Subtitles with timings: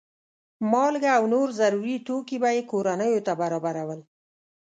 [0.71, 3.99] مالګه او نور ضروري توکي به یې کورنیو ته برابرول.